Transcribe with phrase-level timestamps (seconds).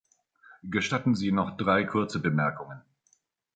[0.63, 2.81] Gestatten Sie noch drei kurze Bemerkungen.